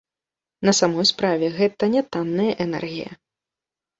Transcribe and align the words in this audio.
На 0.67 0.71
самой 0.79 1.05
справе 1.09 1.47
гэта 1.57 1.83
нятанная 1.95 2.47
энергія. 2.65 3.11